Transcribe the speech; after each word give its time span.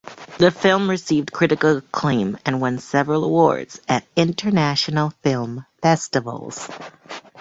The 0.39 0.49
film 0.49 0.89
received 0.89 1.31
critical 1.31 1.77
acclaim 1.77 2.39
and 2.43 2.59
won 2.59 2.79
several 2.79 3.23
awards 3.23 3.79
at 3.87 4.03
international 4.15 5.11
film 5.21 5.67
festivals. 5.83 6.67